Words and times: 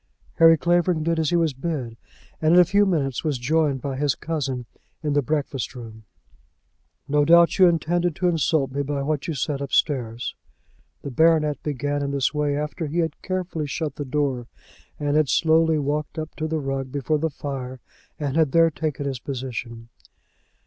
Harry 0.39 0.57
Clavering 0.57 1.03
did 1.03 1.19
as 1.19 1.29
he 1.29 1.35
was 1.35 1.53
bid, 1.53 1.95
and 2.41 2.55
in 2.55 2.59
a 2.59 2.65
few 2.65 2.87
minutes 2.87 3.23
was 3.23 3.37
joined 3.37 3.83
by 3.83 3.95
his 3.95 4.15
cousin 4.15 4.65
in 5.03 5.13
the 5.13 5.21
breakfast 5.21 5.75
room. 5.75 6.05
"No 7.07 7.23
doubt 7.23 7.59
you 7.59 7.67
intended 7.67 8.15
to 8.15 8.27
insult 8.27 8.71
me 8.71 8.81
by 8.81 9.03
what 9.03 9.27
you 9.27 9.35
said 9.35 9.61
upstairs." 9.61 10.33
The 11.03 11.11
baronet 11.11 11.61
began 11.61 12.01
in 12.01 12.09
this 12.09 12.33
way 12.33 12.57
after 12.57 12.87
he 12.87 12.97
had 12.97 13.21
carefully 13.21 13.67
shut 13.67 13.97
the 13.97 14.03
door, 14.03 14.47
and 14.99 15.15
had 15.15 15.29
slowly 15.29 15.77
walked 15.77 16.17
up 16.17 16.35
to 16.37 16.47
the 16.47 16.57
rug 16.57 16.91
before 16.91 17.19
the 17.19 17.29
fire, 17.29 17.79
and 18.19 18.35
had 18.35 18.53
there 18.53 18.71
taken 18.71 19.05
his 19.05 19.19
position. 19.19 19.89